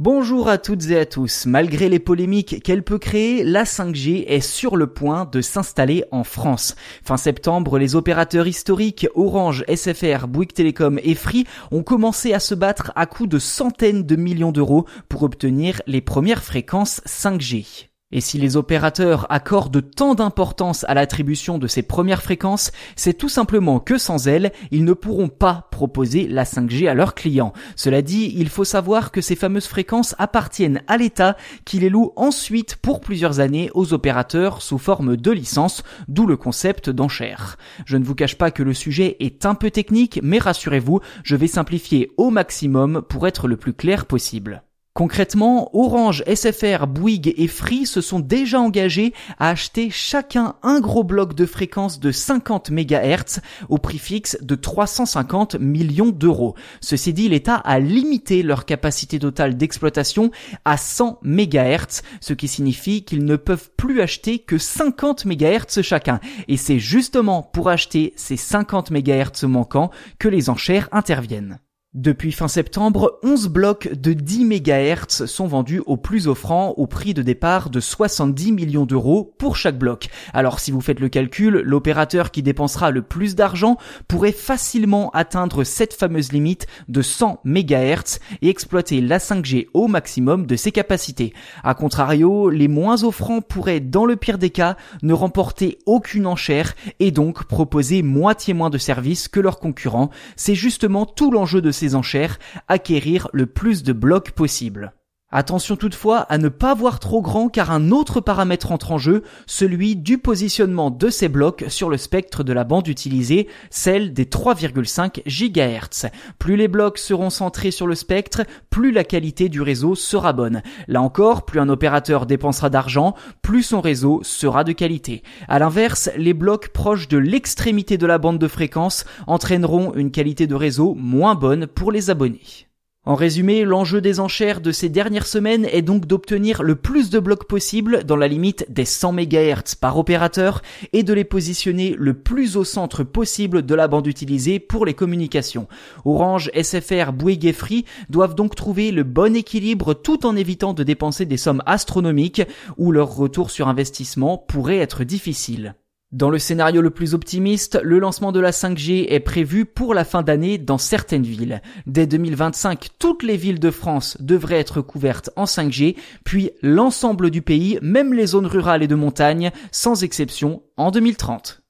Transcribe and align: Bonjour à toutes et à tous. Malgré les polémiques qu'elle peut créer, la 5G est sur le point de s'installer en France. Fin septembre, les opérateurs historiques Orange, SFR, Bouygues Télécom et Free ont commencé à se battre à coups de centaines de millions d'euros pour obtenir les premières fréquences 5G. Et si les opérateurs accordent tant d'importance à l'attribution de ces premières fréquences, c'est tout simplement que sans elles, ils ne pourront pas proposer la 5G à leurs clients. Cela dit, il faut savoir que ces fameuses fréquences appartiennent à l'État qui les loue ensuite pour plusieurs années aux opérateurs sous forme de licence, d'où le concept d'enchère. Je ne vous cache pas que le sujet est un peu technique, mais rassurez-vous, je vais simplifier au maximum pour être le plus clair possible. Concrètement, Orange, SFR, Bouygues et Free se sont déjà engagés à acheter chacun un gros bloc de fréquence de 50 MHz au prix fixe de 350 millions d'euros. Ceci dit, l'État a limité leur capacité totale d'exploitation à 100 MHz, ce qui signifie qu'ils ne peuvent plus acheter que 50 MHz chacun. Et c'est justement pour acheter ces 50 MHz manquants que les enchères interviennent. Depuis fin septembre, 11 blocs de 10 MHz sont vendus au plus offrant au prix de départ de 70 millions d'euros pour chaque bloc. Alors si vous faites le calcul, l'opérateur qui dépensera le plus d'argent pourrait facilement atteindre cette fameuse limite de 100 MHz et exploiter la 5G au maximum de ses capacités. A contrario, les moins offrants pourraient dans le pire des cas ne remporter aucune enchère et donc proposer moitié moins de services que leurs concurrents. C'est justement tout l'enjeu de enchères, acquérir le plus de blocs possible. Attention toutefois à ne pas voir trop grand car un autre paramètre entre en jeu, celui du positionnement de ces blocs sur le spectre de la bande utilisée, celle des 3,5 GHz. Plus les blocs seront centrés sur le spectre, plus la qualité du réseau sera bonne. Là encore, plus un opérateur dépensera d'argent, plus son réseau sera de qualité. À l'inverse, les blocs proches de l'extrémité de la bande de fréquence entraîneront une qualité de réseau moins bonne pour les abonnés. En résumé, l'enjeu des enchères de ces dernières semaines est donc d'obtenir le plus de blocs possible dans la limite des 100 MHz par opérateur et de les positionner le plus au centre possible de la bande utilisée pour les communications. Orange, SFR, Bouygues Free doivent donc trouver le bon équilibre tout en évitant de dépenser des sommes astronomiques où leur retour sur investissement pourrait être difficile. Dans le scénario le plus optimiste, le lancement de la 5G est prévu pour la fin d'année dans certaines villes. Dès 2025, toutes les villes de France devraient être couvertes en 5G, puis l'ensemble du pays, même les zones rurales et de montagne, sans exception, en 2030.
Bonjour 0.00 0.48
à 0.48 0.58
toutes 0.58 0.90
et 0.90 0.98
à 0.98 1.06
tous. 1.06 1.46
Malgré 1.46 1.88
les 1.88 2.00
polémiques 2.00 2.60
qu'elle 2.64 2.82
peut 2.82 2.98
créer, 2.98 3.44
la 3.44 3.62
5G 3.62 4.24
est 4.26 4.40
sur 4.40 4.74
le 4.74 4.88
point 4.88 5.24
de 5.24 5.40
s'installer 5.40 6.04
en 6.10 6.24
France. 6.24 6.74
Fin 7.04 7.16
septembre, 7.16 7.78
les 7.78 7.94
opérateurs 7.94 8.48
historiques 8.48 9.06
Orange, 9.14 9.64
SFR, 9.72 10.26
Bouygues 10.26 10.52
Télécom 10.52 10.98
et 11.04 11.14
Free 11.14 11.46
ont 11.70 11.84
commencé 11.84 12.32
à 12.32 12.40
se 12.40 12.56
battre 12.56 12.90
à 12.96 13.06
coups 13.06 13.28
de 13.28 13.38
centaines 13.38 14.02
de 14.02 14.16
millions 14.16 14.50
d'euros 14.50 14.84
pour 15.08 15.22
obtenir 15.22 15.80
les 15.86 16.00
premières 16.00 16.42
fréquences 16.42 17.00
5G. 17.06 17.93
Et 18.12 18.20
si 18.20 18.38
les 18.38 18.56
opérateurs 18.56 19.26
accordent 19.28 19.90
tant 19.90 20.14
d'importance 20.14 20.84
à 20.84 20.94
l'attribution 20.94 21.58
de 21.58 21.66
ces 21.66 21.82
premières 21.82 22.22
fréquences, 22.22 22.70
c'est 22.94 23.14
tout 23.14 23.28
simplement 23.28 23.80
que 23.80 23.98
sans 23.98 24.28
elles, 24.28 24.52
ils 24.70 24.84
ne 24.84 24.92
pourront 24.92 25.28
pas 25.28 25.68
proposer 25.72 26.28
la 26.28 26.44
5G 26.44 26.88
à 26.88 26.94
leurs 26.94 27.14
clients. 27.14 27.52
Cela 27.74 28.02
dit, 28.02 28.32
il 28.36 28.50
faut 28.50 28.64
savoir 28.64 29.10
que 29.10 29.20
ces 29.20 29.34
fameuses 29.34 29.66
fréquences 29.66 30.14
appartiennent 30.18 30.82
à 30.86 30.96
l'État 30.96 31.36
qui 31.64 31.80
les 31.80 31.88
loue 31.88 32.12
ensuite 32.14 32.76
pour 32.76 33.00
plusieurs 33.00 33.40
années 33.40 33.70
aux 33.74 33.94
opérateurs 33.94 34.62
sous 34.62 34.78
forme 34.78 35.16
de 35.16 35.30
licence, 35.32 35.82
d'où 36.06 36.26
le 36.26 36.36
concept 36.36 36.90
d'enchère. 36.90 37.56
Je 37.84 37.96
ne 37.96 38.04
vous 38.04 38.14
cache 38.14 38.36
pas 38.36 38.50
que 38.50 38.62
le 38.62 38.74
sujet 38.74 39.16
est 39.18 39.44
un 39.44 39.56
peu 39.56 39.70
technique, 39.70 40.20
mais 40.22 40.38
rassurez-vous, 40.38 41.00
je 41.24 41.36
vais 41.36 41.48
simplifier 41.48 42.12
au 42.16 42.30
maximum 42.30 43.02
pour 43.02 43.26
être 43.26 43.48
le 43.48 43.56
plus 43.56 43.72
clair 43.72 44.06
possible. 44.06 44.62
Concrètement, 44.96 45.76
Orange, 45.76 46.22
SFR, 46.32 46.86
Bouygues 46.86 47.34
et 47.36 47.48
Free 47.48 47.84
se 47.84 48.00
sont 48.00 48.20
déjà 48.20 48.60
engagés 48.60 49.12
à 49.40 49.48
acheter 49.48 49.90
chacun 49.90 50.54
un 50.62 50.78
gros 50.78 51.02
bloc 51.02 51.34
de 51.34 51.46
fréquence 51.46 51.98
de 51.98 52.12
50 52.12 52.70
MHz 52.70 53.40
au 53.68 53.78
prix 53.78 53.98
fixe 53.98 54.38
de 54.40 54.54
350 54.54 55.56
millions 55.56 56.10
d'euros. 56.10 56.54
Ceci 56.80 57.12
dit, 57.12 57.28
l'État 57.28 57.56
a 57.56 57.80
limité 57.80 58.44
leur 58.44 58.66
capacité 58.66 59.18
totale 59.18 59.56
d'exploitation 59.56 60.30
à 60.64 60.76
100 60.76 61.18
MHz, 61.24 62.02
ce 62.20 62.32
qui 62.32 62.46
signifie 62.46 63.02
qu'ils 63.02 63.24
ne 63.24 63.34
peuvent 63.34 63.70
plus 63.76 64.00
acheter 64.00 64.38
que 64.38 64.58
50 64.58 65.24
MHz 65.24 65.82
chacun. 65.82 66.20
Et 66.46 66.56
c'est 66.56 66.78
justement 66.78 67.42
pour 67.42 67.68
acheter 67.68 68.12
ces 68.14 68.36
50 68.36 68.92
MHz 68.92 69.42
manquants 69.42 69.90
que 70.20 70.28
les 70.28 70.50
enchères 70.50 70.88
interviennent. 70.92 71.58
Depuis 71.94 72.32
fin 72.32 72.48
septembre, 72.48 73.20
11 73.22 73.46
blocs 73.46 73.92
de 73.92 74.14
10 74.14 74.46
MHz 74.46 75.26
sont 75.26 75.46
vendus 75.46 75.80
au 75.86 75.96
plus 75.96 76.26
offrant 76.26 76.70
au 76.70 76.88
prix 76.88 77.14
de 77.14 77.22
départ 77.22 77.70
de 77.70 77.78
70 77.78 78.50
millions 78.50 78.84
d'euros 78.84 79.32
pour 79.38 79.54
chaque 79.54 79.78
bloc. 79.78 80.08
Alors 80.32 80.58
si 80.58 80.72
vous 80.72 80.80
faites 80.80 80.98
le 80.98 81.08
calcul, 81.08 81.60
l'opérateur 81.64 82.32
qui 82.32 82.42
dépensera 82.42 82.90
le 82.90 83.02
plus 83.02 83.36
d'argent 83.36 83.76
pourrait 84.08 84.32
facilement 84.32 85.12
atteindre 85.12 85.62
cette 85.62 85.94
fameuse 85.94 86.32
limite 86.32 86.66
de 86.88 87.00
100 87.00 87.38
MHz 87.44 88.18
et 88.42 88.48
exploiter 88.48 89.00
la 89.00 89.18
5G 89.18 89.68
au 89.72 89.86
maximum 89.86 90.46
de 90.46 90.56
ses 90.56 90.72
capacités. 90.72 91.32
A 91.62 91.74
contrario, 91.74 92.50
les 92.50 92.66
moins 92.66 93.04
offrants 93.04 93.40
pourraient 93.40 93.78
dans 93.78 94.04
le 94.04 94.16
pire 94.16 94.38
des 94.38 94.50
cas 94.50 94.76
ne 95.04 95.12
remporter 95.12 95.78
aucune 95.86 96.26
enchère 96.26 96.74
et 96.98 97.12
donc 97.12 97.44
proposer 97.44 98.02
moitié 98.02 98.52
moins 98.52 98.70
de 98.70 98.78
services 98.78 99.28
que 99.28 99.38
leurs 99.38 99.60
concurrents. 99.60 100.10
C'est 100.34 100.56
justement 100.56 101.06
tout 101.06 101.30
l'enjeu 101.30 101.62
de 101.62 101.70
enchères, 101.92 102.38
acquérir 102.68 103.28
le 103.32 103.46
plus 103.46 103.82
de 103.82 103.92
blocs 103.92 104.30
possible. 104.30 104.94
Attention 105.36 105.74
toutefois 105.74 106.20
à 106.20 106.38
ne 106.38 106.48
pas 106.48 106.74
voir 106.74 107.00
trop 107.00 107.20
grand 107.20 107.48
car 107.48 107.72
un 107.72 107.90
autre 107.90 108.20
paramètre 108.20 108.70
entre 108.70 108.92
en 108.92 108.98
jeu, 108.98 109.24
celui 109.46 109.96
du 109.96 110.16
positionnement 110.16 110.92
de 110.92 111.10
ces 111.10 111.28
blocs 111.28 111.64
sur 111.66 111.90
le 111.90 111.96
spectre 111.96 112.44
de 112.44 112.52
la 112.52 112.62
bande 112.62 112.86
utilisée, 112.86 113.48
celle 113.68 114.12
des 114.12 114.26
3,5 114.26 115.24
GHz. 115.26 116.08
Plus 116.38 116.54
les 116.54 116.68
blocs 116.68 116.98
seront 116.98 117.30
centrés 117.30 117.72
sur 117.72 117.88
le 117.88 117.96
spectre, 117.96 118.42
plus 118.70 118.92
la 118.92 119.02
qualité 119.02 119.48
du 119.48 119.60
réseau 119.60 119.96
sera 119.96 120.32
bonne. 120.32 120.62
Là 120.86 121.02
encore, 121.02 121.44
plus 121.44 121.58
un 121.58 121.68
opérateur 121.68 122.26
dépensera 122.26 122.70
d'argent, 122.70 123.16
plus 123.42 123.64
son 123.64 123.80
réseau 123.80 124.20
sera 124.22 124.62
de 124.62 124.70
qualité. 124.70 125.24
À 125.48 125.58
l'inverse, 125.58 126.10
les 126.16 126.32
blocs 126.32 126.68
proches 126.68 127.08
de 127.08 127.18
l'extrémité 127.18 127.98
de 127.98 128.06
la 128.06 128.18
bande 128.18 128.38
de 128.38 128.46
fréquence 128.46 129.04
entraîneront 129.26 129.94
une 129.94 130.12
qualité 130.12 130.46
de 130.46 130.54
réseau 130.54 130.94
moins 130.94 131.34
bonne 131.34 131.66
pour 131.66 131.90
les 131.90 132.08
abonnés. 132.08 132.68
En 133.06 133.16
résumé, 133.16 133.64
l'enjeu 133.64 134.00
des 134.00 134.18
enchères 134.18 134.62
de 134.62 134.72
ces 134.72 134.88
dernières 134.88 135.26
semaines 135.26 135.66
est 135.66 135.82
donc 135.82 136.06
d'obtenir 136.06 136.62
le 136.62 136.74
plus 136.74 137.10
de 137.10 137.18
blocs 137.18 137.46
possible 137.46 138.02
dans 138.04 138.16
la 138.16 138.28
limite 138.28 138.64
des 138.70 138.86
100 138.86 139.12
MHz 139.12 139.74
par 139.78 139.98
opérateur 139.98 140.62
et 140.94 141.02
de 141.02 141.12
les 141.12 141.24
positionner 141.24 141.94
le 141.98 142.14
plus 142.14 142.56
au 142.56 142.64
centre 142.64 143.04
possible 143.04 143.66
de 143.66 143.74
la 143.74 143.88
bande 143.88 144.06
utilisée 144.06 144.58
pour 144.58 144.86
les 144.86 144.94
communications. 144.94 145.68
Orange, 146.06 146.50
SFR, 146.54 147.12
Bouygues 147.12 147.52
Free 147.52 147.84
doivent 148.08 148.34
donc 148.34 148.54
trouver 148.54 148.90
le 148.90 149.02
bon 149.02 149.36
équilibre 149.36 149.92
tout 149.92 150.24
en 150.24 150.34
évitant 150.34 150.72
de 150.72 150.82
dépenser 150.82 151.26
des 151.26 151.36
sommes 151.36 151.62
astronomiques 151.66 152.40
où 152.78 152.90
leur 152.90 153.14
retour 153.14 153.50
sur 153.50 153.68
investissement 153.68 154.38
pourrait 154.38 154.78
être 154.78 155.04
difficile. 155.04 155.74
Dans 156.14 156.30
le 156.30 156.38
scénario 156.38 156.80
le 156.80 156.90
plus 156.90 157.12
optimiste, 157.12 157.80
le 157.82 157.98
lancement 157.98 158.30
de 158.30 158.38
la 158.38 158.52
5G 158.52 159.06
est 159.08 159.18
prévu 159.18 159.64
pour 159.64 159.94
la 159.94 160.04
fin 160.04 160.22
d'année 160.22 160.58
dans 160.58 160.78
certaines 160.78 161.24
villes. 161.24 161.60
Dès 161.88 162.06
2025, 162.06 162.90
toutes 163.00 163.24
les 163.24 163.36
villes 163.36 163.58
de 163.58 163.72
France 163.72 164.16
devraient 164.20 164.60
être 164.60 164.80
couvertes 164.80 165.30
en 165.34 165.42
5G, 165.42 165.96
puis 166.22 166.52
l'ensemble 166.62 167.32
du 167.32 167.42
pays, 167.42 167.80
même 167.82 168.14
les 168.14 168.28
zones 168.28 168.46
rurales 168.46 168.84
et 168.84 168.86
de 168.86 168.94
montagne, 168.94 169.50
sans 169.72 170.04
exception, 170.04 170.62
en 170.76 170.92
2030. 170.92 171.63